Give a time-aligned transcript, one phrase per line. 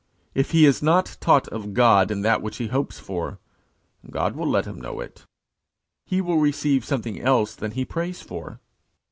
[0.33, 3.37] If he is not taught of God in that which he hopes for,
[4.09, 5.27] God will let him know it.
[6.07, 8.59] He will receive, something else than he prays for.